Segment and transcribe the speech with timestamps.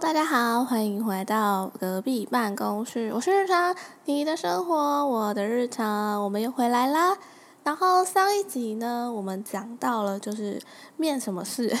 [0.00, 3.12] 大家好，欢迎回到隔壁办公室。
[3.14, 3.74] 我是日常，
[4.06, 4.74] 你的生活，
[5.06, 7.16] 我的日常，我们又回来啦。
[7.62, 10.60] 然后上一集呢，我们讲到了就是
[10.96, 11.72] 面什么事，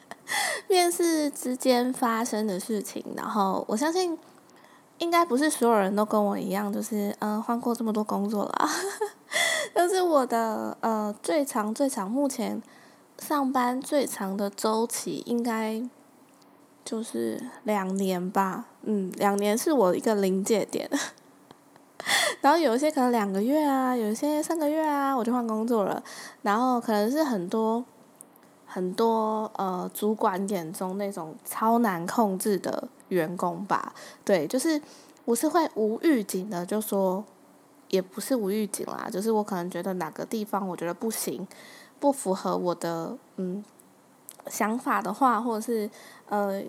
[0.68, 3.04] 面试之间发生的事情。
[3.14, 4.18] 然后我相信，
[4.96, 8.70] 应该不是所有人都跟我一样，就是嗯换过这么多工作啦。
[9.76, 12.60] 就是我的呃最长最长目前
[13.18, 15.82] 上班最长的周期应该。
[16.90, 20.90] 就是两年吧，嗯，两年是我一个临界点，
[22.42, 26.02] 然后有一些可能两个月啊，有一些三个月啊，我就换工作了，
[26.42, 27.84] 然后可能是很多
[28.66, 34.82] 很多呃主管眼中那种超难控制的员工吧，对，就是
[35.24, 37.24] 我是会无预警的就说，
[37.86, 41.46] 也不是无预警啦，就是我可能觉得哪个地方我觉得不行，
[42.00, 43.64] 不符合我的嗯
[44.48, 45.88] 想法的话，或者是
[46.28, 46.60] 呃。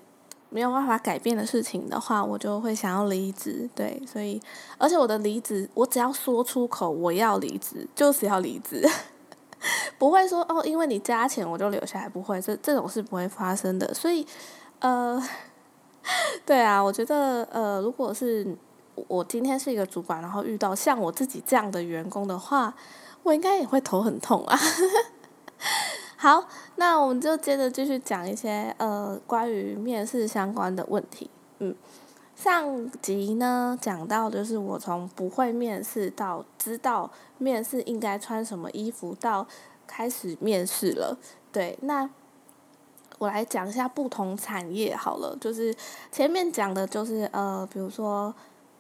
[0.54, 3.70] 没有办法改变的事情的话，我就会想要离职。
[3.74, 4.40] 对，所以
[4.78, 8.86] 而且我的离职，我只要说出口我要离职，就是要离职，
[9.98, 13.94] 不会说哦，因为你加钱我就留下来，不会，这这种是不会发生的。
[13.94, 14.28] 所以，
[14.80, 15.22] 呃，
[16.46, 18.46] 对啊，我觉得呃，如果是
[19.08, 22.74] 我今天是一个主管，然后遇到像我自己这样的员工的话，
[23.24, 24.60] 我应该也会头很痛啊。
[26.22, 31.28] 好，那我们就接着继续讲一些呃关于面试相关的问题。
[31.58, 31.76] 嗯，
[32.36, 39.48] 上集呢讲到就是我从不会面试到知道面试应该穿什么衣服，到
[39.88, 41.18] 开始面试了。
[41.52, 42.08] 对，那
[43.18, 45.36] 我来讲一下不同产业好了。
[45.42, 45.76] 就是
[46.12, 48.32] 前面讲的就是呃，比如说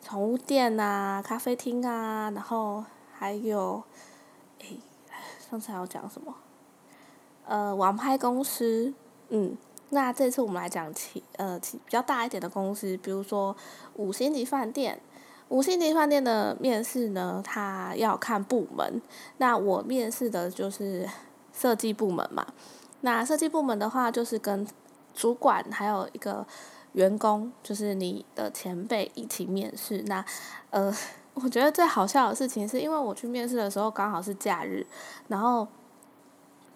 [0.03, 3.81] 宠物店啊、咖啡厅啊，然后还有
[4.59, 4.67] 哎，
[5.49, 6.31] 上次还要讲什么？
[7.47, 8.93] 呃，网拍公司，
[9.29, 9.57] 嗯，
[9.89, 13.53] 那这次我们来讲其呃其比较大一点的公司，比如说
[13.95, 15.01] 五星级饭店，
[15.49, 19.01] 五星级饭店的面试呢，它要看部门，
[19.37, 21.09] 那我面试的就是
[21.51, 22.45] 设计部门嘛，
[23.01, 24.65] 那设计部门的话，就是跟
[25.13, 26.45] 主管还有一个
[26.93, 30.23] 员工，就是你的前辈一起面试，那
[30.69, 30.93] 呃，
[31.33, 34.87] 我觉得最好笑的事情是因为我去面试的时候刚好是假日，
[35.27, 35.67] 然后。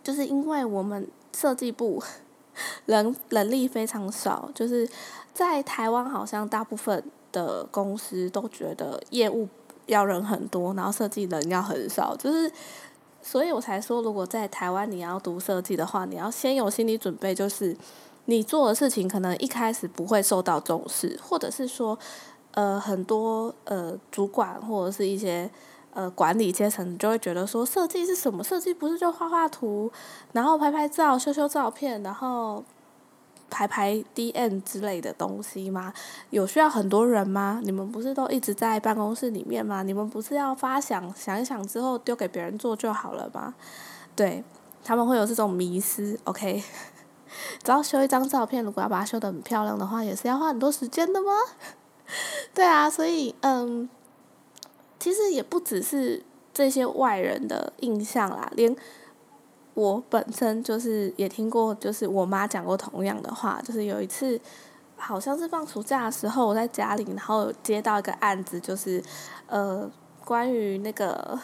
[0.05, 1.99] 就是因为我们设计部
[2.85, 4.87] 人人力非常少，就是
[5.33, 9.49] 在台湾好像大部分的公司都觉得业务
[9.87, 12.51] 要人很多，然后设计人要很少，就是
[13.23, 17.75] 所以我才说，如果在台湾你要读设计的话，你要先有心理准备，就是
[18.25, 21.97] 你做的事情可能一开始不会受到重视，或者是说
[22.51, 25.49] 呃很多呃主管或者是一些。
[25.95, 28.43] 呃，管理阶层就会觉得说，设计是什么？
[28.43, 29.89] 设计不是就画画图，
[30.33, 32.61] 然后拍拍照、修修照片，然后
[33.49, 35.93] 排排 D N 之类的东西吗？
[36.31, 37.61] 有需要很多人吗？
[37.63, 39.83] 你们不是都一直在办公室里面吗？
[39.83, 43.55] 你们不是要发想想一想之后丢给别人做就好了吗？
[44.17, 44.43] 对，
[44.83, 46.19] 他们会有这种迷失。
[46.25, 46.61] OK，
[47.63, 51.31] 只要修一张照片，如果要把它修得很漂亮的话，也是要花很多时间的吗？
[52.53, 53.87] 对啊，所以嗯。
[55.05, 56.19] 其实也不只是
[56.51, 58.75] 这些外人的印象啦，连
[59.75, 63.61] 我本身就是也听过，就是我妈讲过同样的话。
[63.63, 64.41] 就是有一次，
[64.95, 68.99] 好像是放暑假的时候，我在家里，然后接到一个案子，就是
[69.45, 69.87] 呃
[70.23, 71.39] 关于那个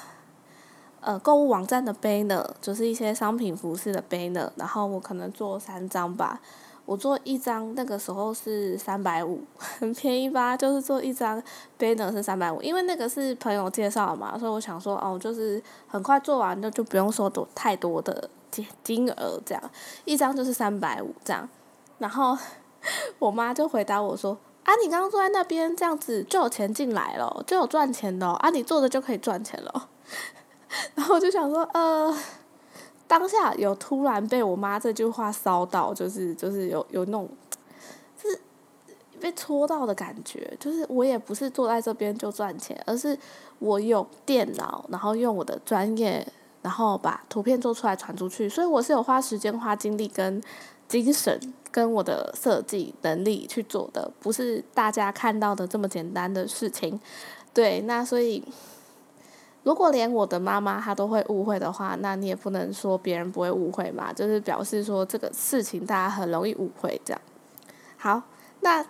[1.00, 6.42] 呃购物网站的 banner，就是一些商品服饰的 banner，然后我可能做三张吧。
[6.92, 10.58] 我做一张那个时候是三百五，很便宜吧？
[10.58, 11.42] 就是做一张
[11.80, 19.72] banner 是三百五，因为那个是朋友介绍嘛，所以我想说哦，就是很快做完就就不用说多太多的金金额这样，
[20.04, 21.48] 一张就是三百五这样。
[22.00, 22.38] 然后
[23.20, 29.88] 我妈就回答我说：“啊，你刚刚坐在那边这样子就有钱进来了，就有赚钱的啊，你坐着就可以赚钱了。”
[30.96, 32.14] 然后我就想说呃。
[33.12, 37.30] 当下有突然被我妈这句话烧到，就是就是有有那种，
[38.18, 38.40] 是
[39.20, 40.56] 被戳到的感觉。
[40.58, 43.20] 就是我也不是坐在这边就赚钱，而是
[43.60, 46.26] 我有电脑，然后用我的专业，
[46.62, 48.48] 然后把图片做出来传出去。
[48.48, 50.42] 所以我是有花时间、花精力跟
[50.88, 51.38] 精神
[51.70, 56.98] 跟我的设计能力去做的，不是大家看到的这么简单的事情。
[57.54, 58.42] 对，那所以。
[59.64, 67.22] 如果连我的妈妈她都会误会的话，那你也不能说别人不会误会嘛，就是表示说这个事情大家很容易误会这样。
[67.98, 68.24] 好，
[68.62, 68.86] 那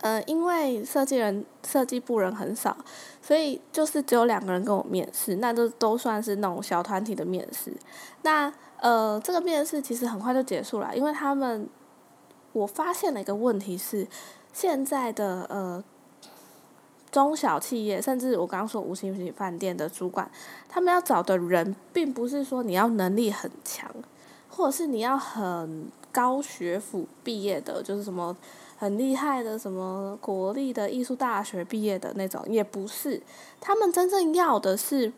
[0.00, 2.76] 呃，因为设计人设计部人很少，
[3.20, 7.72] 所以就是只有两个人跟我面试，那都都算是那种小团体的面试。
[8.22, 11.68] 那呃，这个面试其实很快就结束了，因为他们
[12.52, 14.06] 我发现了一个问题是，
[14.52, 15.82] 现在的呃
[17.12, 20.28] 中小企业，甚至我刚刚说五星级饭店的主管，
[20.68, 23.88] 他们要找的人，并不是说你要能力很强，
[24.48, 28.34] 或者是你要很高学府毕业的，就是什么
[28.78, 33.22] 很厉害的什么国立的艺术大学毕业的那种，也不是。
[33.60, 35.12] 他们真正要的是，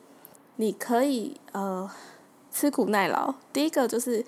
[0.57, 1.89] 你可以呃
[2.51, 3.33] 吃苦耐劳。
[3.53, 4.25] 第一个就是。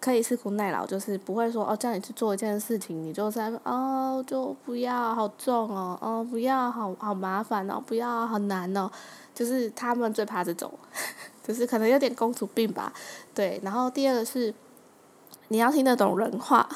[0.00, 8.88] 可以吃苦耐劳，就是不会说哦，叫你去做一件事情，你就在哦，就不要，好重哦，哦，不要，好好麻烦哦，不要，好难哦，
[9.34, 10.72] 就是他们最怕这种，
[11.42, 12.92] 就是可能有点公主病吧，
[13.34, 13.60] 对。
[13.64, 14.54] 然后第二个是，
[15.48, 16.68] 你要听得懂人话，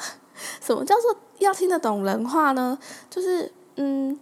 [0.59, 2.77] 什么叫做要听得懂人话呢？
[3.09, 4.19] 就是嗯，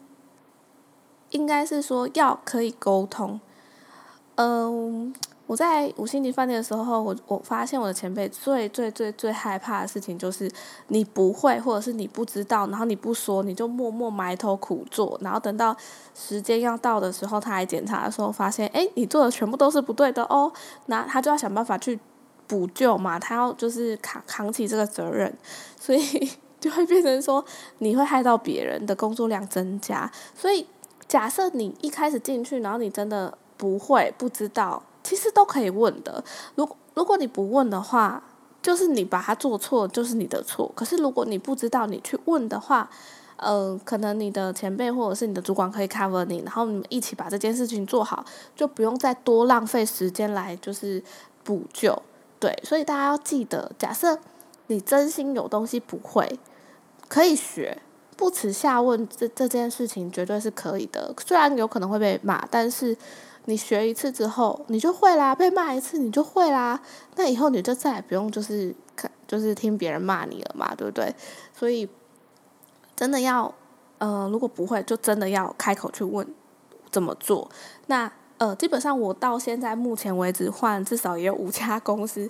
[1.32, 3.40] 应该是说要可以沟通，
[4.36, 5.14] 嗯。
[5.48, 10.50] 我在五星级饭店的时候，我我发现我的前辈最最最最害怕的事情就是
[10.88, 15.76] 你不会，或者是你不知道，然后你不说，你就默默埋头苦做，然后等到
[16.16, 20.50] 时间要到的时候，他来检查的时候，发现哎，你做的全部都是不对的哦，
[20.86, 22.00] 那他就要想办法去
[22.48, 25.36] 补救嘛，他要就是扛扛起这个责任，
[25.78, 27.44] 所以 就会变成说
[27.80, 30.10] 你会害到别人的工作量增加。
[30.34, 30.66] 所以
[31.10, 34.82] 假设你一开始进去，然后你真的不会不知道。
[35.04, 36.24] 其实都可以问的。
[36.56, 38.24] 如如果你不问的话，
[38.62, 40.72] 就是你把它做错，就是你的错。
[40.76, 42.88] 可是如果你不知道，你去问的话，
[43.38, 48.24] 嗯，可能你的前辈或者是你的主管可以 cover 你，然后你们一起把这件事情做好，
[48.56, 51.04] 就不用再多浪费时间来就是
[51.44, 52.00] 补救。
[52.40, 54.20] 对，所以大家要记得，假设
[54.68, 56.40] 你真心有东西不会，
[57.08, 57.82] 可以学，
[58.16, 61.12] 不耻下问，这这件事情绝对是可以的。
[61.26, 62.96] 虽然有可能会被骂，但是。
[63.46, 66.80] 你学一次之后，你就会啦；被骂一次，你就会啦。
[67.16, 71.14] 那以后你就再也不用就是看，就是听别人骂你了嘛，对不对？
[71.54, 71.90] 所以
[72.96, 73.54] 真的要，
[73.98, 76.28] 呃，如果不会，就真的要开口去问
[76.92, 77.50] 怎么做。
[77.88, 82.30] 那呃，基本上我到现在目前为止换至少也有五家公司。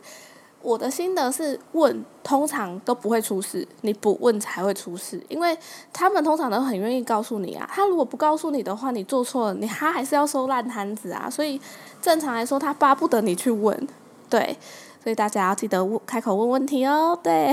[0.63, 5.57] 我的心得是问，通常都不会出事，你不问才会出事，因为
[5.91, 7.67] 他们通常都很愿意告诉你啊。
[7.71, 11.29] 他如果不告诉你的话，你做错了，你他还是要收烂摊子啊。
[11.29, 11.59] 所以
[12.01, 13.87] 正常来说，他巴不得你去问，
[14.29, 14.57] 对。
[15.03, 17.51] 所以大家要记得问，开口问问题哦，对。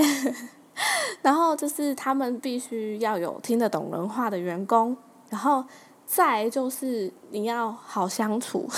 [1.23, 4.95] 然后就是他们必须要有听得懂人话的员工，
[5.29, 5.63] 然后
[6.05, 8.69] 再就是你要好相处，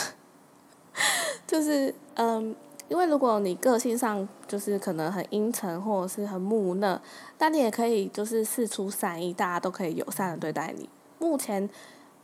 [1.45, 2.56] 就是嗯。
[2.92, 7.00] 因为如果你个性上就是可能很阴沉或者是很木讷，
[7.38, 10.90] 但你也可以就是事出善意，大家都可以友善的对待你。
[11.18, 11.70] 目前，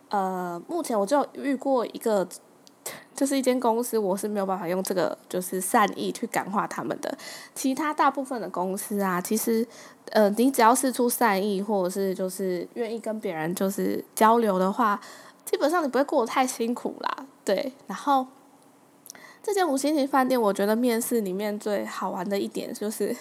[0.09, 2.27] 呃，目前我就遇过一个，
[3.15, 7.17] 就是一间公司，我是没有办法用这个就是善意去感化他们的。
[7.55, 9.65] 其他大部分的公司啊，其实，
[10.11, 14.99] 呃，你只要事出善意，或者是就是愿意跟别人就是交流的话，
[15.45, 17.25] 基本上你不会过得太辛苦啦。
[17.45, 18.27] 对，然后。
[19.47, 23.15] 这间五星级饭店，我觉得面试里面最好玩的一点就是，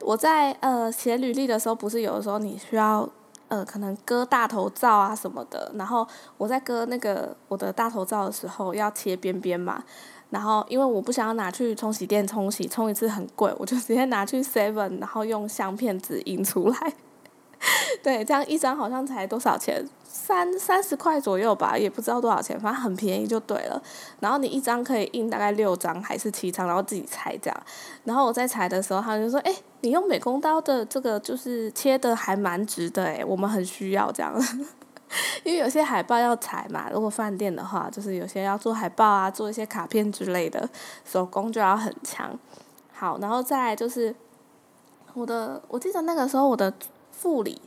[0.00, 3.08] 我在呃写履历的时候，不是有的时候你需要
[3.48, 6.06] 呃可能割大头照啊什么的，然后
[6.38, 9.82] 我在割那个我的大头照的时候要切边边嘛，
[10.30, 16.92] 然后因为我不想要拿去冲洗店冲洗，冲一次很贵，我就直接拿去 Seven，然后用相片纸印出来。
[18.02, 19.86] 对，这样一张好像才多少钱？
[20.06, 23.82] 三三十块左右吧，也不知道多少钱，反正很便宜就对了。
[24.20, 27.62] 然后你一张可以印大概六张还是七张，然后自己裁这样。
[28.04, 34.32] 然后我在裁的时候，他就说：“哎，你用美工刀的这个就是切的还蛮直的哎，我们很需要这样。
[35.44, 40.66] 因为有些海报要裁嘛，如果饭店的话，就是有些要做海报啊，做一些卡片之类的，
[41.04, 42.38] 手工就要很强。
[42.92, 44.14] 好，然后再就是
[45.12, 46.72] 我的，我记得那个时候我的。
[47.16, 47.60] 副理，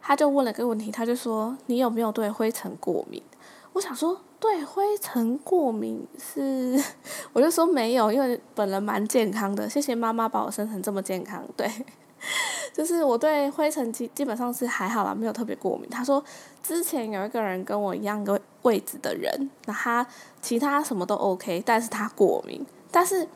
[0.00, 3.22] 他就问了个问题，他就说：“你有没有对灰尘过敏？”
[3.74, 6.82] 我想说，对灰尘过敏是，
[7.32, 9.68] 我就说没有，因为本人蛮健康的。
[9.68, 11.42] 谢谢妈妈把我生成这么健康。
[11.56, 11.70] 对，
[12.74, 15.88] 就是我对灰尘基基本上是还好啦，没有特别过敏。
[15.88, 16.22] 他说
[16.62, 20.06] 之前有一个人跟我一样个位置的人，那他
[20.40, 23.26] 其他什么都 OK，但是他过敏，但是。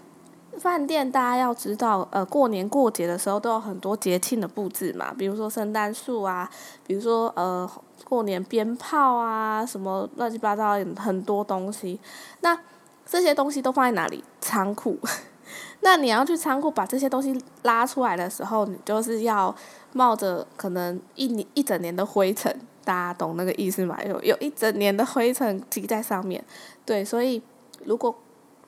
[0.59, 6.49] 饭店大家要知道，呃，过年过节的时候都有很多节庆的布置嘛，比如说圣诞树啊，
[6.87, 7.71] 比如说呃
[8.05, 12.01] 过年鞭炮啊，什么乱七八糟很多东西。
[12.41, 12.59] 那
[13.05, 14.25] 这些东西都放在哪里？
[14.41, 14.99] 仓库。
[15.81, 19.55] 那你要去仓库把这些东西拉出来的时候，你就是要
[19.93, 22.53] 冒着可能一年一整年的灰尘，
[22.85, 23.97] 大家懂那个意思吗？
[24.03, 26.45] 有有一整年的灰尘积在上面，
[26.85, 27.41] 对，所以
[27.85, 28.13] 如果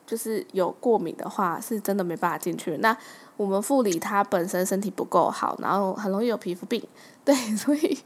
[0.08, 2.78] 就是有过敏的话，是真的没办法进去。
[2.78, 2.96] 那
[3.36, 6.82] 我们副理他本身身体不够好，然后很容易有皮肤病，
[7.26, 7.98] 对， 所以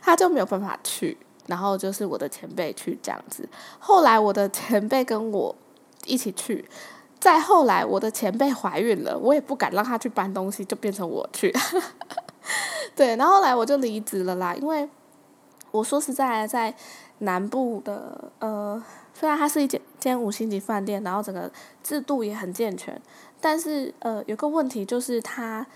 [0.00, 1.18] 他就没有办法去。
[1.48, 3.48] 然后就是我的前辈去这样子。
[3.80, 5.52] 后来我的前辈跟我
[6.06, 6.64] 一起去，
[7.18, 11.52] 再后来我的前辈怀孕了，我也不敢让他去搬东西，就变成我去。
[12.94, 14.88] 对，然后后来我就离职了啦，因为
[15.72, 16.72] 我说实在在
[17.18, 18.80] 南部的呃。
[19.20, 21.50] 虽然它是一间间五星级饭店，然后整个
[21.82, 22.98] 制度也很健全，
[23.38, 25.66] 但是呃有个问题就是它，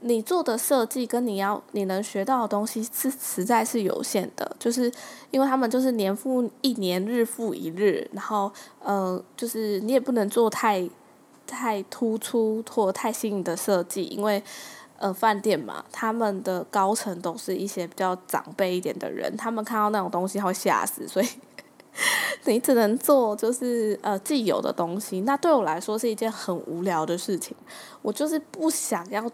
[0.00, 4.92] 你做的设计跟你要你能学到的东西是实在是有限的，就是
[5.30, 8.50] 因为他们就是年复一年，日复一日，然后
[8.82, 10.90] 呃就是你也不能做太
[11.46, 14.42] 太突出或太新颖的设计，因为
[14.98, 21.28] 呃饭店嘛，他们的高层都是一些比较长辈一点的人，他们看到那种东西会吓死，所以。
[22.44, 27.56] 你只能做就是呃既有的东西，那对我来说是一件很无聊的事情。
[28.02, 29.28] 我就是不想要，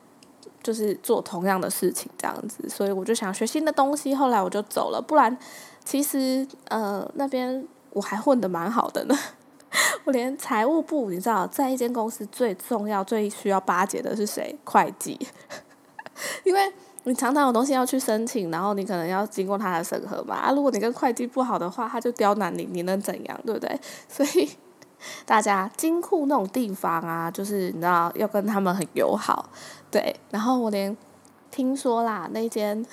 [0.63, 4.15] 就是做同样的事情这样子，所以我就想学新的东西。
[4.15, 5.37] 后来我就走了，不然
[5.85, 9.17] 其实呃那边我还混得蛮好的呢。
[10.05, 14.57] 我连财务部，你知道，在一间公司最重要、最需要巴结的是谁？
[14.65, 15.19] 会计，
[16.45, 16.73] 因为。
[17.09, 20.35] 你常常有东西要去申请，然后你可能要经过他的审核嘛。
[20.35, 23.81] 啊，如果你跟会计不好的话，他就刁难你，你能怎样，对不对？
[24.09, 24.51] 所以
[25.25, 29.49] 大家金库那种地方啊，就是你知道要跟他们很友好，
[29.89, 30.17] 对。
[30.31, 30.97] 然后我连
[31.51, 32.85] 听说啦，那间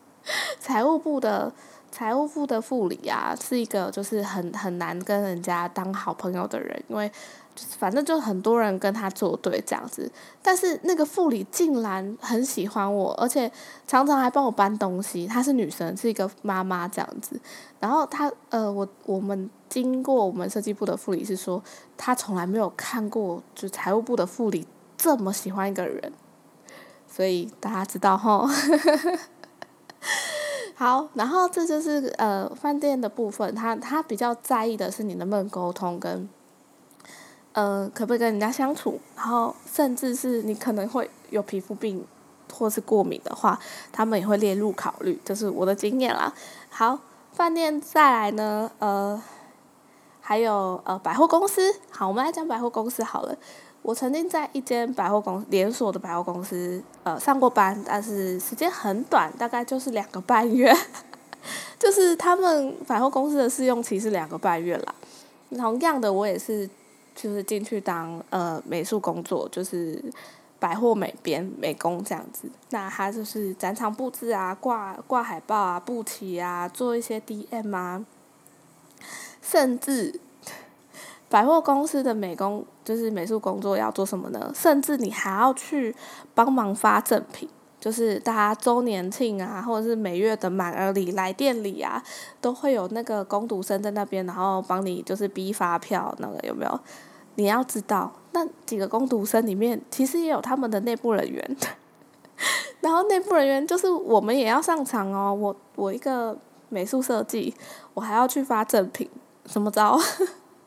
[0.60, 1.50] 财务部的
[1.90, 7.10] 财务部的副理啊，是一个就是很很难跟人家当好朋友的人，因为。
[7.54, 13.50] 就是反正就很多人跟他作对这样子，但是那个副理竟然很喜欢我，而且
[13.86, 15.26] 常常还帮我搬东西。
[15.26, 17.38] 她是女生，是一个妈妈这样子。
[17.78, 21.62] 然后她呃，我我们经过我们设计部的副理是说，
[21.96, 24.66] 她从来没有看过就财务部的副理
[24.96, 26.12] 这么喜欢一个人。
[27.06, 28.48] 所以大家知道吼。
[30.74, 36.28] 好，然后这就是呃饭店的部分，他他比较在意的是你能不能沟通跟。
[37.54, 38.98] 呃，可不可以跟人家相处？
[39.14, 42.02] 然后，甚至是你可能会有皮肤病
[42.50, 43.58] 或是过敏的话，
[43.92, 45.20] 他们也会列入考虑。
[45.22, 46.32] 这是我的经验啦。
[46.70, 46.98] 好，
[47.32, 49.22] 饭店再来呢，呃，
[50.22, 51.74] 还有呃百货公司。
[51.90, 53.36] 好，我们来讲百货公司好了。
[53.82, 60.74] 我曾经在一间百货公连锁的百货公司呃上过班，但是时间很短，大概就是两个半月。
[61.78, 64.94] 就是他们百货公司的试用期是两个半月啦。
[65.56, 66.66] 同样的，我也是。
[67.14, 70.02] 就是进去当呃美术工作，就是
[70.58, 72.48] 百货美编美工这样子。
[72.70, 78.04] 那他就是展场布置啊，挂挂海报啊，布旗啊，做一些 DM 啊。
[79.40, 80.20] 甚至
[81.28, 84.52] 百货公司的美工就是美术工作要做什么呢？
[84.54, 85.94] 甚至你还要去
[86.34, 87.48] 帮忙发赠品，
[87.82, 92.00] 就是大家周年庆啊，或者是每月的满额礼、来店礼啊，
[92.40, 96.80] 都会有那个工读生在那边，然后帮你就是逼发票，那个有没有？
[97.34, 101.56] 你要知道，那几个工读生里面，其实也有他们的内部人员。
[102.80, 105.34] 然后内部人员就是我们也要上场哦。
[105.34, 107.52] 我我一个美术设计，
[107.94, 109.10] 我还要去发赠品，
[109.44, 109.98] 怎么着？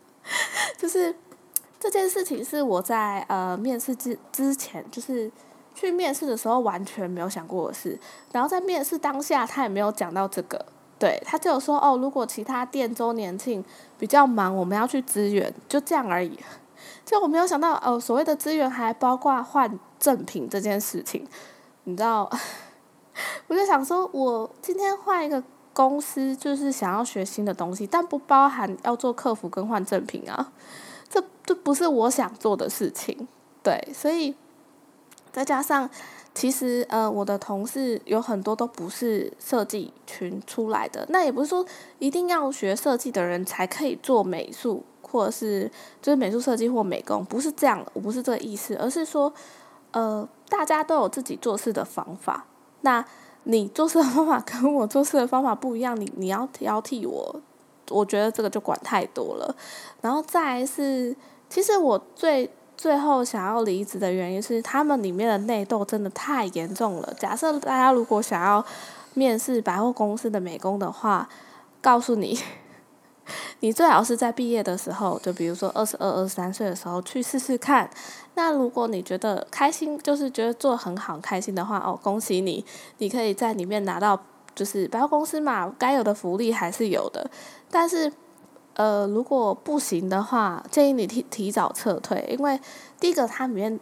[0.77, 1.15] 就是
[1.79, 5.31] 这件事情是我在呃面试之之前，就是
[5.75, 8.00] 去面试的时候完全没有想过的事。
[8.32, 10.65] 然后在面试当下，他也没有讲到这个。
[10.98, 13.63] 对他就有说哦，如果其他店周年庆
[14.00, 16.39] 比较忙，我们要去支援，就这样而已。
[17.03, 21.27] 就我没有想到哦，所谓的资源还包括换赠品这件事情，
[21.84, 22.29] 你知道？
[23.48, 30.51] 我就想说，我今天换一个公司，就是想要学新的东西，但不包含要做客服跟换赠品啊，
[31.10, 33.27] 这这不是我想做的事情。
[33.62, 34.34] 对，所以
[35.35, 35.89] 再加上。
[36.33, 41.65] 其实，呃，我的同事有很多都不是设计群出来的，那也不是说
[41.97, 49.33] 一定要学设计的人才可以做美术，或者是就是美术设计或美工，不是这样，我不是这个意思，而是说，
[49.91, 52.45] 呃，大家都有自己做事的方法，
[52.81, 53.05] 那
[53.43, 57.41] 你做事的方法跟我做事的方法不一样，你你要挑剔我，
[57.91, 59.55] 我觉得这个就管太多了，
[60.01, 61.15] 然后再是，
[61.47, 62.51] 其实我最。
[62.77, 67.13] 最后想要离职的原因是，他们里面的内斗真的太严重了。
[67.17, 68.63] 假设大家如果想要
[69.13, 71.27] 面试百货公司的美工的话，
[71.82, 72.38] 告诉你，
[73.62, 77.89] 你最好是在毕业的时候，就比如说二十二、二十三岁的时候去试试看。
[78.36, 82.65] 那如果你觉得开心，就是觉得做很好、开心的话，哦，恭喜你，
[82.98, 84.22] 你可以在里面拿到，
[84.53, 87.29] 就是百货公司嘛，该有的福利还是有的。
[87.72, 88.12] 但是
[88.75, 92.60] 呃，如果不行的话，建议你提提早撤退，因为
[93.00, 93.79] 第一个它里面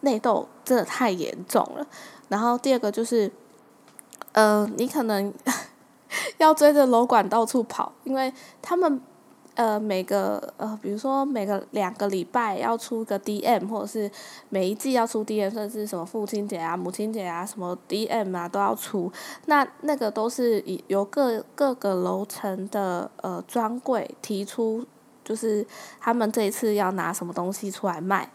[0.00, 1.86] 内斗真的太严重了，
[2.28, 3.30] 然后第二个就是，
[4.32, 5.32] 呃，你可能
[6.38, 8.32] 要追着楼管到处跑，因为
[8.62, 9.00] 他们。
[9.56, 14.10] 呃，每个呃，比如说每个两个礼拜要出个 DM，或者是
[14.48, 19.12] 每一季要出 DM，甚至什么父亲节啊、母亲节啊，什么 DM 啊都要出。
[19.46, 24.84] 那那个都是以由各各个楼层的呃专柜提出，
[25.24, 25.64] 就是
[26.00, 28.28] 他们这一次要拿什么东西出来卖。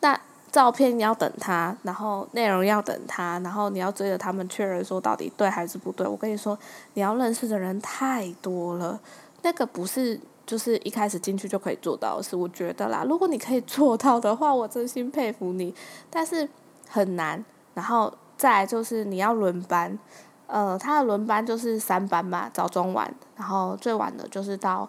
[0.00, 0.18] 那
[0.50, 6.06] 照片要等他，然后内容要等他，然后你要追着他们确认说到底对还是不对。
[6.06, 6.58] 我跟你说，
[6.94, 8.98] 你要认识的人太多了，
[9.42, 10.18] 那个不是。
[10.52, 13.06] 就是一开始进去就可以做到的事，我觉得啦。
[13.08, 15.74] 如果你可以做到的话，我真心佩服你。
[16.10, 16.46] 但是
[16.86, 17.42] 很难。
[17.72, 19.98] 然后再来就是你要轮班，
[20.46, 23.10] 呃，他的轮班就是三班嘛，早中晚。
[23.34, 24.86] 然后最晚的就是到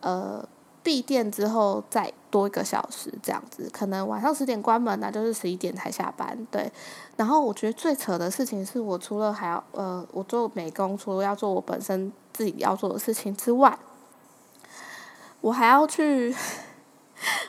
[0.00, 0.44] 呃
[0.82, 6.36] 闭店之后再多一个小时这样子，可能晚上十点关门那就是十一点才下班。
[6.50, 6.68] 对。
[7.14, 13.78] 然后我觉得最扯的事情是我除了还要呃，我做美工，除了要做我本身自己要做的事情之外。
[15.46, 16.34] 我还要去，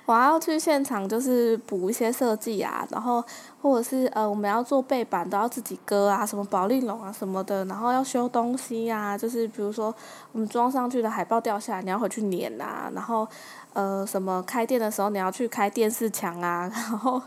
[0.06, 3.24] 我还要去现场，就是补一些设计啊，然后
[3.60, 9.92] 或者是呃，我们要做背板都要自己割啊，什么保利龙啊什么的，然后要修东西啊，就是比如说
[10.32, 13.27] 我们装上去的海报掉下来，你要回去粘啊，然后
[13.74, 17.22] 呃，什么开店的时候你要去开电视墙啊， 然后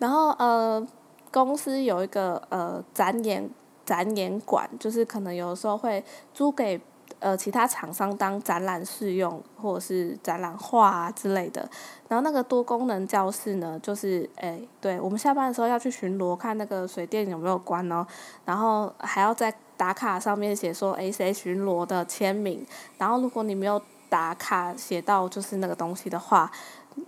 [0.00, 0.84] 然后呃，
[1.30, 3.48] 公司有一个呃展演
[3.84, 6.80] 展演馆，就是可能有时候会租给。
[7.18, 11.68] 呃，其他厂商当展览试用，或者是展览画啊之类的。
[12.08, 18.06] 然后那个多功能教室呢，就是诶，对我们下班的时候要去巡逻，看那个水电有没有关哦。
[18.44, 22.64] 然后还要在打卡上面写说，诶，谁巡逻的签名。
[22.98, 23.80] 然后如果你没有
[24.10, 26.50] 打卡写到就是那个东西的话，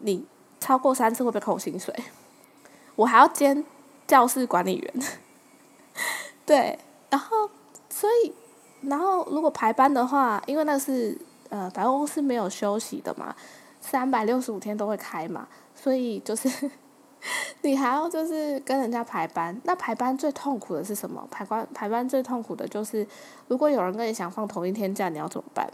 [0.00, 0.26] 你
[0.58, 1.94] 超过三次会被扣薪水。
[2.96, 3.62] 我还要兼
[4.06, 4.94] 教室管理员。
[6.46, 6.78] 对，
[7.10, 7.50] 然后
[7.90, 8.32] 所以。
[8.82, 13.34] 然后，如果排班的话，因为那是呃百货公司没有休息的嘛，
[13.80, 16.48] 三百六十五天都会开嘛，所以就是
[17.62, 19.60] 你还要就是跟人家排班。
[19.64, 21.26] 那排班最痛苦的是什么？
[21.30, 23.06] 排班排班最痛苦的就是，
[23.48, 25.68] 如果有人跟你想放同一天假，你要怎么办？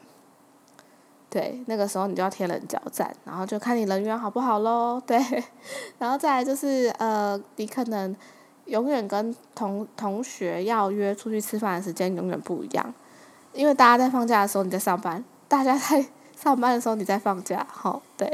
[1.28, 5.02] 对，那个时候你就要天人交战，然后就看你人缘好不好喽。
[5.06, 5.18] 对，
[5.98, 8.16] 然后再来就是呃，你可能。
[8.66, 12.94] 永远跟同同学要约出去吃饭的时间永远不一样，
[13.52, 16.04] 因为大家在放假的时候你在上班，大家在
[16.36, 18.28] 上班的时候你在放假， 好，对，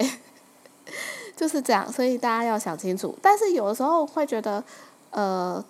[1.36, 3.16] 就是这样，所以大家要想清楚。
[3.20, 4.62] 但是有的时候会觉得，
[5.10, 5.64] 呃，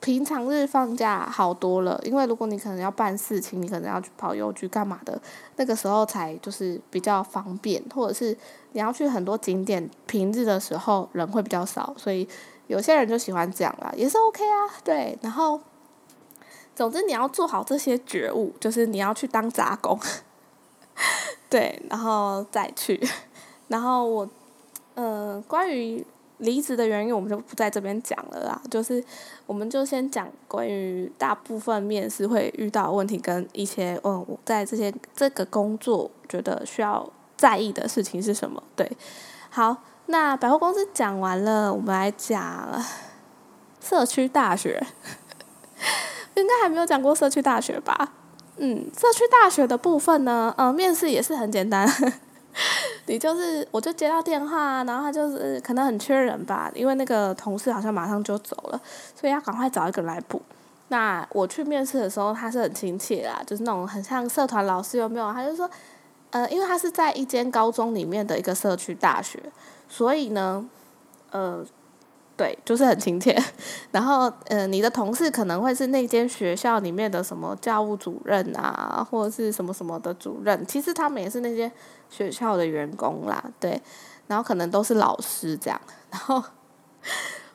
[0.00, 5.20] 平常日放假好多了，因为如果你可能要办事情，你可能要去跑邮局干嘛的，
[5.56, 8.36] 那个时候才就是比较方便，或者是
[8.72, 12.28] 你要去很多景点，平日的时候人会比较少，所以。
[12.70, 15.18] 有些人就喜欢这样啦，也是 OK 啊，对。
[15.22, 15.60] 然后，
[16.76, 19.98] 总之你要做好这些觉悟，就是你要去当杂工，
[21.48, 23.00] 对，然后再去。
[23.66, 24.28] 然后我，
[24.94, 26.06] 呃，关于
[26.38, 28.62] 离职的原因，我们就不在这边讲了啦。
[28.70, 29.04] 就是，
[29.46, 38.62] 我们就先讲关于大部分面试会遇到问题跟一些，嗯，我在这些这个工作觉得需要在意的事情是什么？
[38.76, 38.88] 对，
[39.50, 39.76] 好。
[40.10, 42.68] 那百货公司讲完了，我们来讲
[43.80, 44.84] 社区大学。
[46.34, 48.12] 应该还没有讲过社区大学吧？
[48.56, 51.88] 嗯，社区大学的部分呢，呃，面试也是很简单。
[53.06, 58.80] 你就是，我就接到电话，然后他就是可能很缺人吧，因为那个同事好像马上就走了，
[59.18, 60.42] 所以要赶快找一个来补。
[60.88, 65.32] 那我去面试的时候，他是很亲切啦，就是那种很像社团老师有没有？
[65.32, 65.70] 他就说，
[66.30, 69.40] 呃，因为他是在一间高中里面的一个社区大学。
[69.90, 70.64] 所以呢，
[71.32, 71.66] 呃，
[72.36, 73.36] 对，就是很亲切。
[73.90, 80.64] 然后，呃，你的同事可能会是那间学校里面的什么教务主任啊，或者是什么什么的主任。
[80.64, 81.70] 其实他们也是那些
[82.08, 83.82] 学校的员工啦，对。
[84.28, 85.80] 然后可能都是老师这样。
[86.08, 86.40] 然后，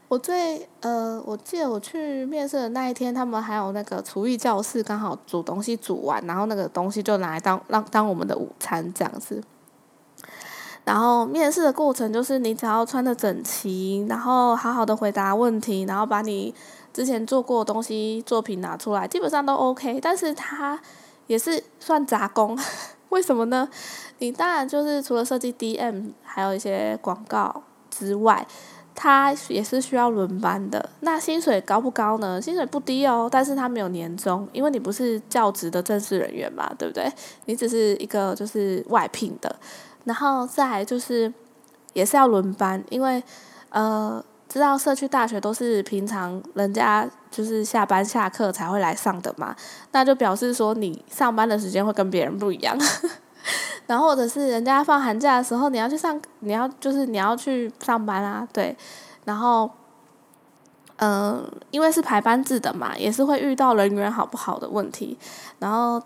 [0.10, 9.42] 我最呃，我记得我去面试的那一天，他们还有那个厨艺教室，刚好煮东西煮完，然后那个东西就拿来当让当我们的午餐这样子。
[10.86, 16.54] 然后面试的过程就是你只要穿的整齐，然后好好的回答问题，然后把你
[16.94, 20.00] 之前做过的东西作品拿出来，基本上都 OK。
[20.00, 20.80] 但是它
[21.26, 22.58] 也是算杂工，
[23.10, 23.68] 为什么呢？
[24.20, 28.46] 你当然就是除了设计 DM，还有一些广告之外，
[28.94, 30.88] 它也是需要轮班的。
[31.00, 32.40] 那薪水高不高呢？
[32.40, 37.12] 薪水不低哦，但是它没有年终，因为你不是教职的正式人员嘛，对不对？
[37.46, 39.56] 你只是一个就是外聘的。
[40.06, 41.32] 然后再就是
[41.94, 43.22] 也是要轮班，因为
[43.70, 49.56] 呃，知道社区大学都是平常人家就是下班下课才会来上的嘛，
[49.92, 52.78] 那就表示说你上班的时间会跟别人不一样。
[53.88, 58.76] 然后或者是人家放寒假的时候，你要去上，你要就是你要去上班啊，对。
[59.26, 59.70] 然后，
[60.98, 65.16] 嗯，因为是排班制的嘛，也是会遇到人缘好不好的问题。
[65.60, 66.02] 然后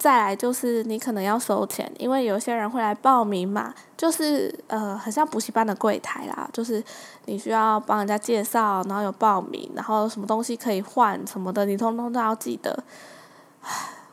[0.00, 6.82] 再来就是你可能要收钱，因为有些人会来报名嘛，就是呃，很像补习班的柜台啦，就是
[7.26, 12.82] 你需要帮人家介绍，然后有报名，然后什么东西可以换什么的，你通通都要记得。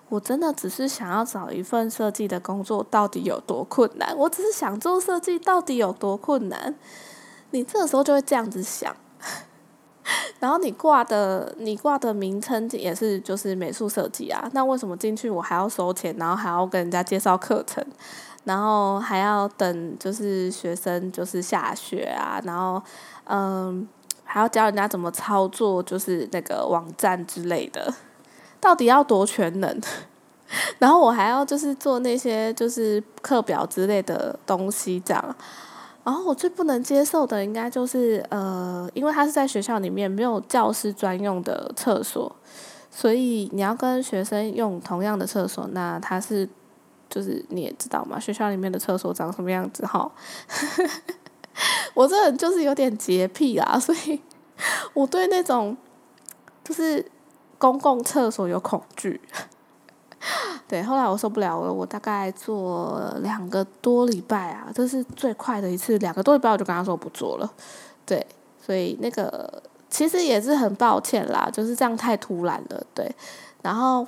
[0.09, 4.13] 我真的只是想要找一份设计的工作，到底有多困难？
[4.17, 6.75] 我只是想做设计，到底有多困难？
[7.51, 8.93] 你这个时候就会这样子想，
[10.39, 17.83] 然后你挂的你挂的名称也是就是美术设计啊，那为什么进去我还要收钱，然后还要跟人家介绍课程，
[18.45, 22.81] 然后还要等就是学生就是下学啊，然后
[23.25, 23.87] 嗯
[24.23, 27.93] 还要教人家怎么操作就是那个网站之类的。
[28.59, 29.81] 到底要多全能？
[30.79, 35.35] 然后我还要就是做那些就是课表之类的东西这样。
[36.07, 42.33] 然后我最不能接受的应该就是呃，因为他是在学校里面没有教师专用的厕所，
[42.89, 46.47] 所以你要跟学生用同样的厕所，那他是
[47.09, 50.09] 就是你也知道嘛，学校里面的厕所长什么样子哈。
[51.93, 54.21] 我这人就是有点洁癖啦，所以
[54.93, 55.75] 我对那种
[56.63, 57.05] 就是。
[57.59, 59.19] 公共厕所有恐惧，
[60.67, 67.49] 对，后来我受不了了，我大概做两个多礼拜啊，这是最快的一次，两个多礼拜我就跟他说不做了，
[68.05, 68.25] 对，
[68.65, 73.09] 所以那个其实也是很抱歉啦，就是这样太突然了，对，
[73.61, 74.05] 然后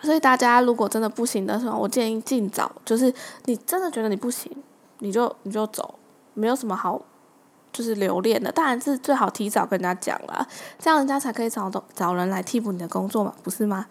[0.00, 3.12] 所以大家如果真的不行的时候，我建议尽早，就是
[3.46, 4.50] 你真的觉得你不行，
[4.98, 5.94] 你就你就走，
[6.34, 7.00] 没有什么好。
[7.72, 10.46] 就是留恋的，当然是最好提早跟人家讲了，
[10.78, 13.86] 这样人家才可以找到找人来替补你的工作嘛，不是吗？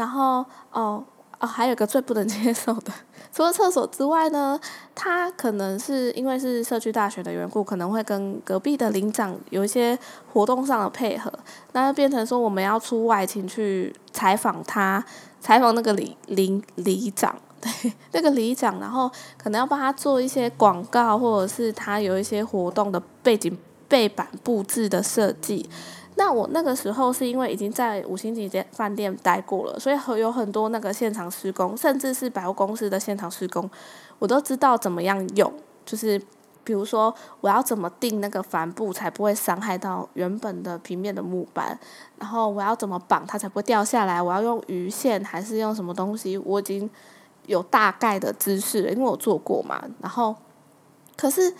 [0.00, 1.04] 然后哦
[1.38, 2.90] 哦，还有个最不能接受的，
[3.30, 4.58] 除了厕所之外呢，
[4.94, 9.98] 他可能是因为是社区大学的缘故，可能会跟隔壁的领长有一些
[10.32, 11.30] 活动上的配合，
[11.72, 15.04] 那就变成说我们要出外勤去采访他，
[15.38, 17.36] 采访那个里领里长。
[17.60, 23.54] 对，那个里长，然后可能要帮他做一些广告，或者是他有一些活动的背景
[23.86, 25.68] 背板布置的设计。
[26.20, 33.70] 那我那个时候是因为已经在五星级店饭店待过了，所以有很多那个现场施工，甚至是百货公司的现场施工，
[34.18, 35.50] 我都知道怎么样用。
[35.86, 36.20] 就是
[36.62, 41.78] 比如说，我要怎么定那个帆布才不会伤害到原本的平面的木板，
[42.18, 46.90] 然后我要怎么绑它才不会掉下来，我要用鱼线还是用什么东西，我已经。
[47.46, 49.82] 有大概的知识了，因为我做过嘛。
[50.00, 50.36] 然后，
[51.16, 51.52] 可是，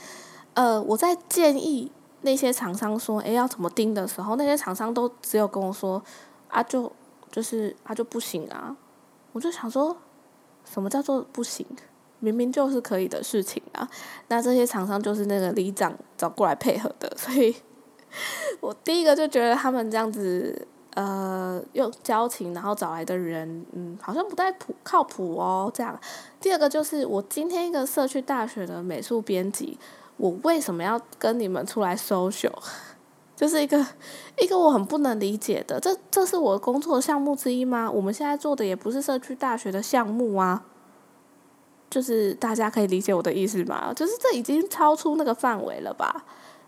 [0.54, 1.90] 呃，我在建议
[2.22, 6.02] 那些厂商说，诶，要怎么盯的时候，那些厂商都只有跟我说，
[6.48, 6.90] 啊，就
[7.30, 8.76] 就是啊，就不行啊。
[9.32, 9.96] 我就想说，
[10.64, 11.66] 什么叫做不行？
[12.18, 13.88] 明明就是可以的事情啊。
[14.28, 17.56] 那这些厂商就是那个里长找过来配合的，所以
[18.60, 20.66] 我第一个就觉得他们这样子。
[20.96, 25.70] 呃，用交情然后找来的人，嗯，好像不太谱靠谱哦。
[25.72, 25.98] 这样，
[26.40, 29.78] 第二个就是我今天一个社区大学的美术编辑，
[30.20, 32.52] 我为什么要跟你们出来 social？
[33.34, 33.84] 就是一个
[34.38, 37.90] 一个我很不能理解的，这这是我工作的项目之一吗？
[37.90, 40.64] 我们现在做的也不是社区大学的项目啊。
[41.88, 43.92] 就是大家可以理解我的意思吗？
[43.94, 46.24] 就是这已经超出那个范围了吧？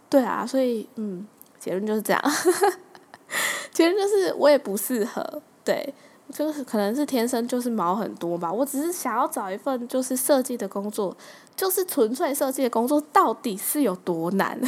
[0.08, 1.24] 对啊，所以嗯，
[1.60, 2.20] 结论就是这样。
[3.72, 5.94] 其实就是我也不适合，对，
[6.30, 8.52] 就是可能是天生就是毛很多吧。
[8.52, 11.16] 我只是想要找一份就是设计的工作，
[11.56, 14.60] 就是纯粹设计的工作，到底是有多难？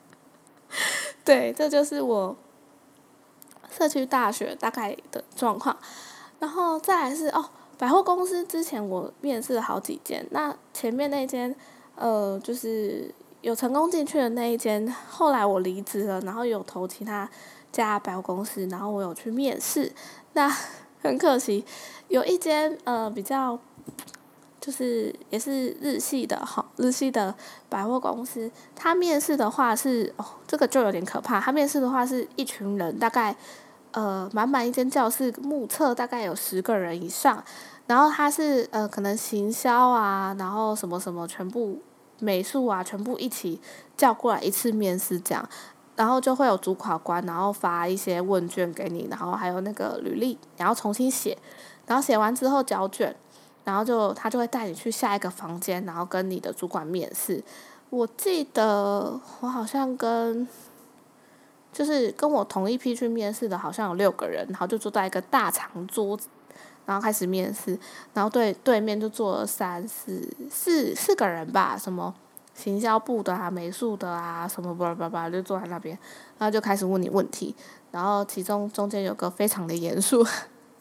[1.24, 2.36] 对，这就是我
[3.70, 5.76] 社区大学大概的状况。
[6.38, 7.44] 然后再来是哦，
[7.78, 11.54] 百货公司之前我面试了好几间，那前面那间
[11.96, 17.28] 呃，就是有成功进去的那一间，后来我离职了，然后有投其他。
[17.72, 19.90] 家百货公司，然后我有去面试，
[20.36, 20.52] 那
[21.02, 21.64] 很可惜，
[22.08, 23.58] 有一间呃比较，
[24.60, 27.34] 就是也是日系的哈，日系的
[27.68, 33.36] 百货公司，他面试的话是哦，这个就有点可怕，他面试的话是一群人，大概
[33.92, 37.44] 呃满满一间教室，目测大概有十个人以上，
[37.86, 41.80] 然后他是呃可能行销啊，然后什么什么全部
[42.18, 43.60] 美术啊，全部一起
[43.96, 45.48] 叫过来一次面试这样，
[45.96, 51.36] 然后就会有主考官，然后发一些问卷给你，然后还有那个履历，然后重新写，
[51.86, 53.14] 然后写完之后交卷，
[53.64, 57.42] 然后就他就会带你去下一个房间，然后跟你的主管面试。
[57.90, 60.46] 我记得我好像跟，
[61.72, 66.28] 就是跟我同一批去面试的，好像有六个人，然后就坐在一个大长桌子。
[66.86, 67.78] 然后开始面试，
[68.12, 72.14] 然后对对面就坐了三四四四个人吧，什么
[72.54, 75.98] 行销部的啊、美术的啊，什么巴拉巴拉就坐在那边，
[76.38, 77.54] 然后就开始问你问题，
[77.90, 80.24] 然后其中中间有个非常的严肃，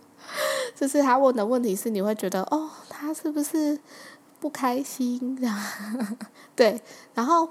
[0.75, 3.79] 就是他问的问题是你会觉得哦，他是不是
[4.39, 5.37] 不开心？
[6.55, 6.79] 对，
[7.13, 7.49] 然后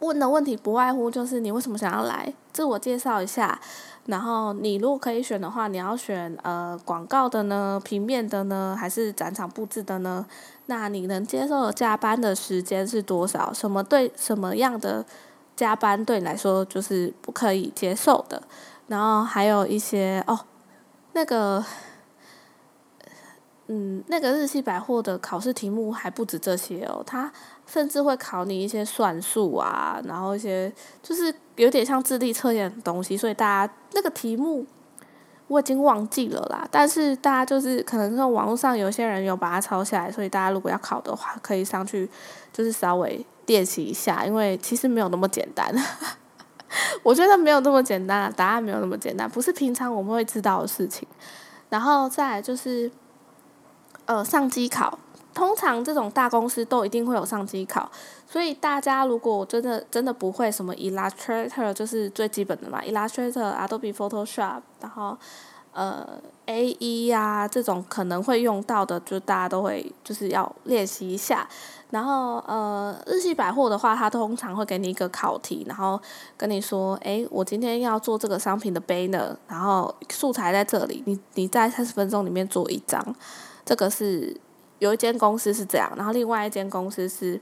[0.00, 3.60] 问的问题不外乎就是你为什么想要来，自我介绍一下。
[4.06, 10.26] 然后你如果可以选的话，你要选呃广告的呢，平面的呢，还是展场布置的呢？
[10.66, 13.52] 那你能接受加班的时间是多少？
[13.52, 15.04] 什么对什么样的
[15.56, 18.42] 加班对你来说就是不可以接受的？
[18.86, 20.40] 然后还有一些哦，
[21.12, 21.64] 那个。
[23.66, 27.32] 嗯，那个日系百货的考试题目还不止这些哦，它
[27.66, 30.70] 甚至会考你一些算术啊，然后一些
[31.02, 34.66] 就是有点像智力测验的东西，所以大家那个题目
[35.48, 36.68] 我已经忘记了啦。
[36.70, 42.06] 但是大家就是可能说网络上有些人有把它抄下来，所以大家如果要考的话，可以上去
[42.52, 45.74] 就是稍微练习一下，因为其实没有那么简单。
[47.02, 51.08] 我觉得没有那么简单，答案没有那么简单，不是平常我们会知道的事情。
[51.70, 52.90] 然后再就是。
[54.06, 54.98] 呃，上机考，
[55.32, 57.90] 通常这种大公司都一定会有上机考，
[58.26, 65.16] 所以大家如果真的真的不会什么 Illustrator，就是最基本的嘛，Illustrator、Adobe Photoshop，然后
[65.72, 66.06] 呃
[66.46, 71.48] A E 呀这种可能会用到的，就大家都会就是要练习一下。
[71.90, 76.00] 然后呃，日系百货的话，它通常会给你一个考题，然后
[76.36, 83.14] 跟你说，哎，我今天要做这个商品的 banner，然后素材在这里，你你在三十分钟里面做一张。
[83.64, 84.36] 这个是
[84.78, 87.40] 有一间公司是这样，然后另外一间公司是，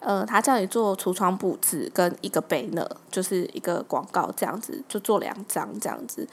[0.00, 6.26] 呃，他叫你做橱窗布置跟一个背呢就是一个广告这样子，就做两张这样子。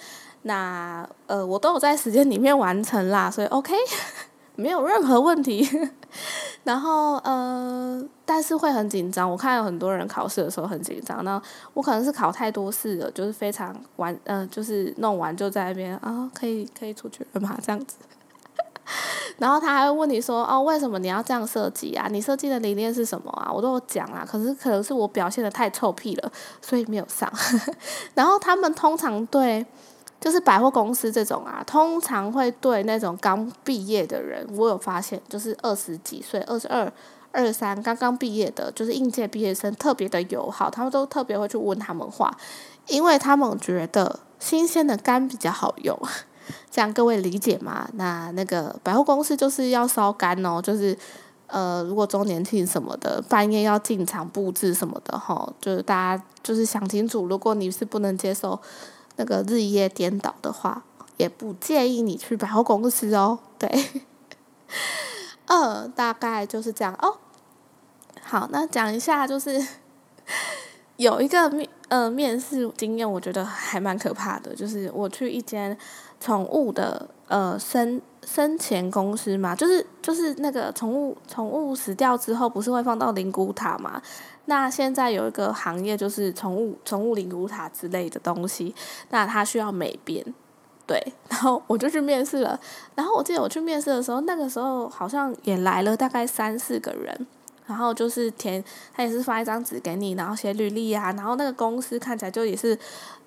[0.43, 3.73] 那呃，我都有在时间里面完成啦，所以 OK，
[4.55, 5.67] 没有任何问题。
[6.63, 11.41] 然后呃，但是会很紧张，我看有很多人考试的时候很紧张，那
[11.73, 17.97] 我可能是考太多次了，就是非常完，嗯，就是弄完就在那边啊，可以可以出去了嘛，这样子。
[19.37, 22.07] 然后他还会问你说：“哦，为什么你要这样设计啊？
[22.09, 27.31] 你设计的理念是什么啊？”我都有讲啊，可是可能是我表现的太臭屁了，所以没有上。
[28.15, 29.65] 然后他们通常对，
[30.19, 36.91] 就是百货公司这种啊，通常会对那种刚毕业的人，我有发现，就是二十几岁、二十二、
[37.31, 42.35] 二三刚刚毕业的，就是应届毕业生特别的友好，他们都特别会去问他们话，
[42.87, 45.99] 因为他们觉得新鲜的肝比较好用。
[46.69, 47.87] 这样各位理解吗？
[47.93, 50.97] 那那个百货公司就是要烧干哦，就是
[51.47, 58.59] 呃，如果周年庆什么的，半夜要进场布置什么的哈，就是大家就是想清楚，如果你是不能接受
[59.15, 60.83] 那个日夜颠倒的话，
[61.17, 63.39] 也不建议你去百货公司哦。
[63.57, 63.85] 对，
[65.45, 67.17] 嗯， 大概就是这样哦。
[68.21, 69.65] 好，那讲一下就是
[70.97, 71.49] 有一个
[71.89, 75.77] 呃面试经验，我觉得还蛮可怕的，就是我去一间。
[76.19, 84.01] 宠物的呃生生前公司嘛，就是就是那个宠物宠物死掉之后，不是会放到灵骨塔嘛？
[84.45, 88.73] 那现在有一个行业就是宠物宠物灵骨塔之类的东西，
[89.11, 90.25] 那它需要美编，
[90.87, 92.59] 对，然后我就去面试了。
[92.95, 97.27] 然后我记得我去面试的时候，那个时候好像也来了大概三四个人。
[97.67, 101.11] 然后就是填，他也是发一张纸给你，然后写履历啊。
[101.11, 102.77] 然后那个公司看起来就也是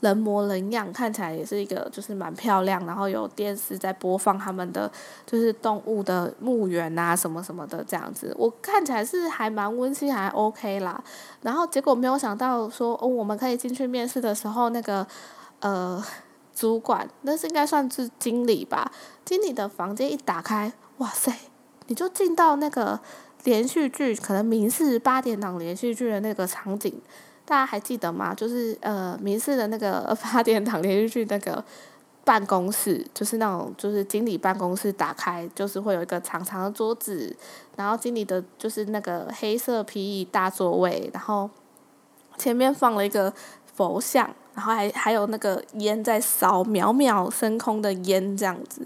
[0.00, 2.84] 人模人样，看起来也是一个就是蛮漂亮。
[2.86, 4.90] 然后有电视在播放他们的
[5.26, 8.34] 就是动物的墓园啊什么什么的这样子。
[8.38, 11.04] 我看起来是还蛮温馨，还 OK 啦。
[11.42, 15.06] 然后结果没有想到说哦，我们可以进去面试的时候，那个
[15.60, 16.02] 呃
[16.54, 18.90] 主管那是应该算是经理吧？
[19.22, 21.30] 经理的房间一打开，哇塞，
[21.88, 22.98] 你就进到那个。
[23.44, 27.00] 连续剧可能民视八点档连续剧的那个场景，
[27.46, 28.34] 大家还记得吗？
[28.34, 31.64] 就是呃民视的那个 八点档连续剧那个
[32.22, 37.34] 办公室，就是那种就是经理办公室打开，就是会有一个长长的桌子，
[37.76, 41.48] 然后经理的就是那个黑色皮椅大座位，然后
[42.36, 43.32] 前面放了一个
[43.74, 48.82] 佛像，然后还还有那个烟在烧，渺渺升空的烟这样子。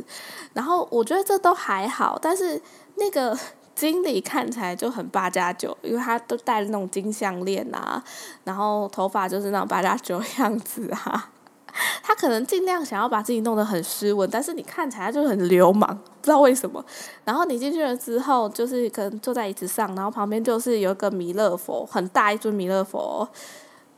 [0.53, 2.62] 然后我觉得这都还好，但是
[2.95, 3.37] 那个。
[3.74, 8.02] 经理看起来就很八加九，因为他都戴那种金项链啊，
[8.44, 11.30] 然后头发就是那种八加九样子啊。
[12.04, 16.84] 他可能尽量想要把自己弄得很斯文，但是你看起来就很流氓，不知道为什么。
[17.24, 23.28] 然后你进去了之后，就是可能坐在椅子上，然后旁边就是有一个弥勒佛，很大一尊弥勒佛，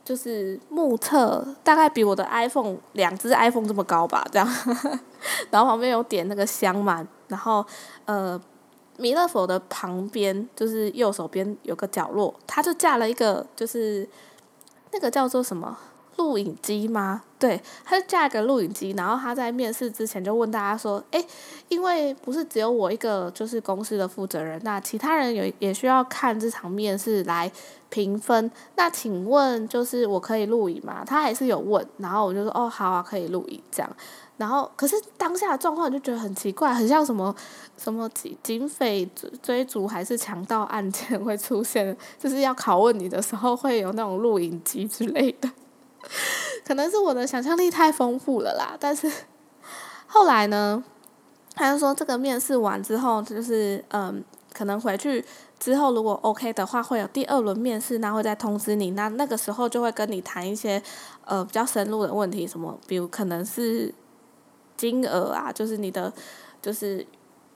[0.03, 4.47] 就是目测大概比我的 iPhone 两只 iPhone 这么高吧，这样。
[5.51, 7.63] 然后旁边有点那个香嘛，然后
[8.05, 8.41] 呃。
[8.97, 14.07] 弥勒佛的旁边就是右手边有个角落，他就架了一个，就是
[14.91, 15.77] 那个叫做什么？
[16.17, 17.23] 录影机吗？
[17.39, 21.23] 对，他就架一个录影机，然后他在面试之前就问大家说：“哎，
[21.69, 27.49] 因为不是只有我一个，就是公司的负责人，那其他人也也需要看这场面试来
[27.89, 28.51] 评分。
[28.75, 33.89] 那请问，就是我可以录影吗？”他还是有问，然后我就说：“哦，好啊，可以录影这样。”
[34.37, 37.35] 然后，可是当下的状况就觉得很奇怪，很像什么
[37.75, 45.49] 什么警警匪追追逐还是强盗案件会出现，就是要拷问你的时候会有那种录影机之类的。
[46.65, 48.75] 可能是我的想象力太丰富了啦。
[48.79, 49.11] 但是
[50.07, 50.83] 后来呢，
[51.55, 55.23] 他就说这个面试完之后，就是嗯，可能回去
[55.59, 58.91] 之后如果 OK 的话，会有第二轮面试，那会再通知你。
[58.91, 60.81] 那那个时候就会跟你谈一些
[61.25, 63.93] 呃比较深入的问题，什么比如可能是。
[64.77, 66.13] 金额啊，就是你的，
[66.61, 67.03] 就是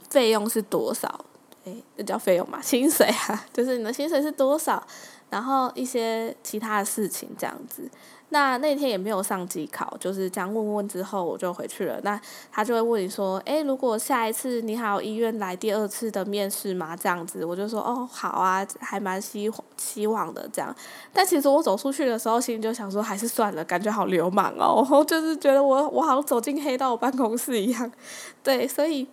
[0.10, 1.24] 费用是多少？
[1.66, 4.84] 诶，那叫费用嘛， 薪水啊，就是你的薪水是多少？
[5.30, 7.88] 然后一些其他的事情这样子。
[8.34, 12.00] 那那天也没有上机考，就是这样问问之后我就回去了。
[12.02, 20.74] 那他就会问你说：“诶，如果下一次你还有意愿来第二次的面试吗？”这样子，我就说：“哦，好啊，还蛮希希望的这样。”
[21.12, 27.91] 但其实我走出去的时候，心里就想说：“还是算了，感觉好流氓哦。”就是觉得我我好像走进黑道办公室一样。
[28.41, 29.06] 对，所以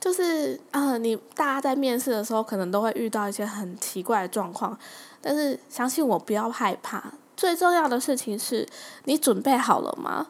[0.00, 4.76] 就是啊，你大家在面试的时候，可能都会遇到一些很奇怪的状况，
[5.20, 7.12] 但是相信我，不要害怕。
[7.38, 8.66] 最重要的事情是，
[9.04, 10.26] 你准备好了吗？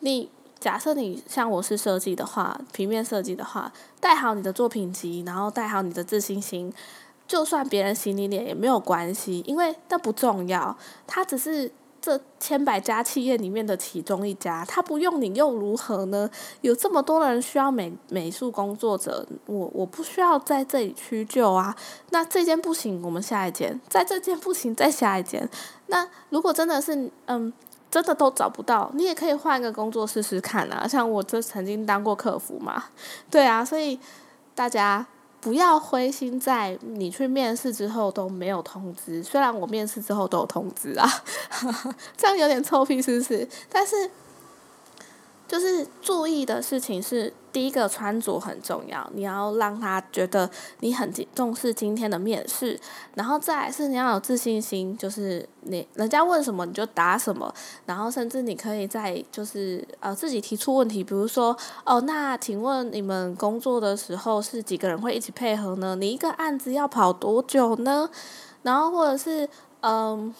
[0.00, 6.72] 你假设你像我是设计的话，平面设计的话，带好你的作品集，然后带好你的自信心，
[7.28, 10.74] 就算别人洗你脸也没有关系，因为那不重要，
[11.06, 11.70] 它只是。
[11.98, 16.30] 这千百家企业里面的其中一家，他不用你又如何呢？
[16.60, 21.74] 有这么多人需要美美术工作者，我我不需要在这里屈就啊。
[22.10, 25.48] 那这件不行，我们下一件；在这件不行，再下一件。
[25.88, 27.52] 那如果真的是嗯，
[27.90, 30.86] 真的都找不到，你也可以换个工作试试看啊。
[30.86, 32.84] 像我这曾经当过客服嘛，
[33.30, 33.98] 对啊，所以
[34.54, 35.06] 大家。
[35.38, 39.22] 不要灰心，在你去面试之后都没有通知。
[39.22, 41.08] 虽然我面试之后都有通知啊，
[42.16, 43.48] 这样有点臭屁，是不是？
[43.68, 44.10] 但是。
[45.46, 52.78] 就是注意的事情是，第一个穿着很重要，你要让他觉得你很重视今天的面试，
[53.14, 57.50] 然后再是你要有自信心，就是你人家问什么你就答什么，
[57.86, 65.96] 然后甚至你可以在就是呃自己提出问题，比如说哦，那请问你们工作的时候是几个人会一起配合呢？
[65.96, 68.10] 你一个案子要跑多久呢？
[68.64, 69.48] 然后或者是
[69.80, 70.34] 嗯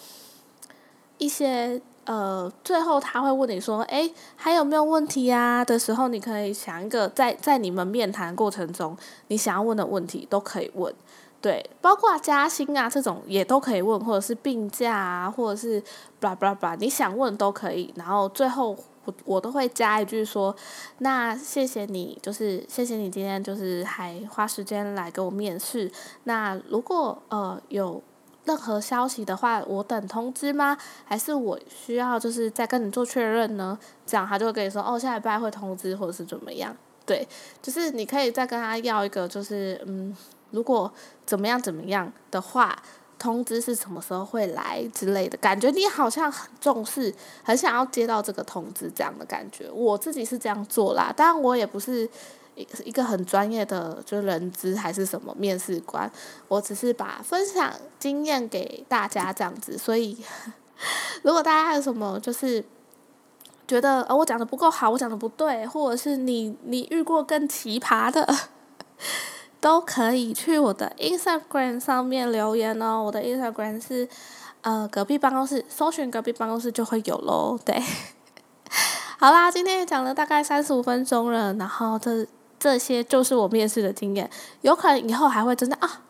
[1.17, 1.81] 一些。
[2.07, 8.95] 呃，最后他会问你说：“哎，还有没有问题呀？”的时候，你可以想一个在在你们面谈过程中
[9.27, 10.93] 你想要问的问题都可以问，
[11.41, 15.81] 对，包括加薪啊这种也都可以问，或者是病假啊，或者是
[16.21, 17.93] blah blah blah，，你想问都可以。
[17.97, 20.55] 然后最后我我都会加一句说
[20.99, 25.91] ：“那谢谢你，就是谢谢你今天就是还花时间来给我面试。
[26.23, 28.01] 那如果呃有。”
[28.47, 30.75] 任何消息的话，我等通知吗？
[31.03, 33.77] 还是我需要就是再跟你做确认呢？
[34.05, 36.75] 这样他就会跟你说哦，下礼拜会通知或者是怎么样？
[37.05, 37.27] 对，
[37.61, 40.15] 就是你可以再跟他要一个，就是嗯，
[40.51, 40.91] 如果
[41.25, 42.75] 怎么样怎么样的话，
[43.19, 49.69] 通知是什么时候会来之类的感觉，你好像很重视，很想要接到这个通知这样的感觉。
[49.71, 52.09] 我自己是这样做啦，当然我也不是。
[52.83, 56.11] 一个很专业的，就是人资还是什么面试官，
[56.47, 60.17] 我只是把分享经验给大家这样子，所以
[61.21, 62.63] 如果大家有什么就是
[63.67, 68.27] 觉得呃我讲的不够好，我讲的不对，或者是你你遇过更奇葩的，
[69.59, 73.03] 都可以去我的 Instagram 上面留言哦。
[73.03, 74.07] 我的 Instagram 是
[74.61, 77.59] 呃隔壁办公室，搜寻隔壁办公室就会有喽。
[77.65, 77.81] 对，
[79.19, 82.25] 好啦，今天也讲了大概三十五分钟了，然后这。
[82.59, 84.29] 这些就是我面试的经验，
[84.61, 86.01] 有可能以后还会真的啊。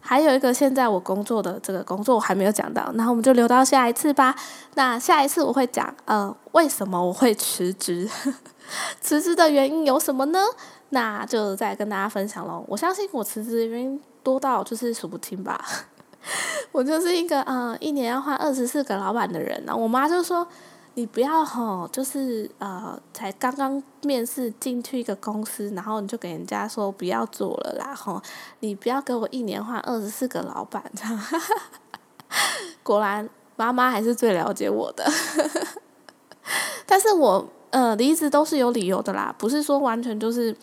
[0.00, 4.34] 还有一个，现在我工作的这个工作我还没有讲到，那我们就留到下一次吧。
[4.74, 8.08] 那下一次我会讲，呃，为什么我会辞职？
[9.00, 10.40] 辞职的原因有什么呢？
[10.90, 12.64] 那就再跟大家分享喽。
[12.68, 15.62] 我相信我辞职的原因多到就是数不清吧。
[16.72, 19.76] 我就是一个呃，一年要换二十四个老板的人呢。
[19.76, 20.46] 我妈就说
[20.98, 28.20] ：“你不要吼，就是呃，才刚刚面试进去一个公司，然后你就给人家说不要做了啦吼，
[28.58, 31.20] 你不要给我一年换二十四个老板这样。
[32.82, 35.08] ”果然，妈妈还是最了解我的。
[36.84, 40.56] 但是我呃离职都是有理由的啦，不是说完全就是。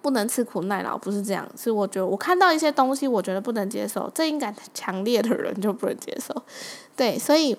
[0.00, 1.48] 不能吃苦耐劳，不是这样。
[1.56, 6.34] 是我觉得我看到一些东西，我觉得不能接受，正义感强烈的人就不能接受。
[6.96, 7.56] 对，所以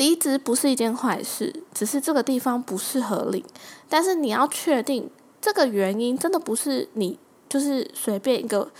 [0.00, 3.44] 离职不是一件坏事，只是这个地方不适合你。
[3.86, 5.10] 但是你要确定
[5.42, 7.18] 这个原因真的不是你
[7.50, 8.70] 就是随便一个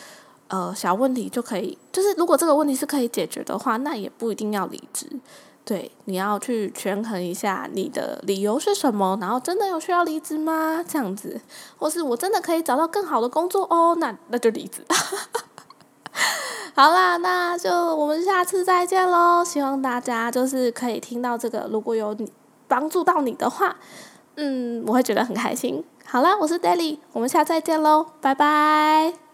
[0.49, 5.07] 呃小问题就可以，就是如果这个问题是可以解决的话，那也不一定要离职。
[5.63, 10.83] 对，你要去权衡一下你的理由是什么，然后真的有需要离职吗？
[10.89, 11.39] 这样子，
[11.77, 14.83] 或是我真的可以找到更好的工作哦，那那就离职。
[16.75, 19.45] 好啦，那就我们下次再见喽！
[19.45, 22.17] 希望大家就是可以听到这个，如果有
[22.69, 23.77] 帮助到你的话，
[24.37, 25.85] 嗯，我会觉得很开心。
[26.05, 29.30] 好啦，我是 Daily，我们下次再见喽，拜拜。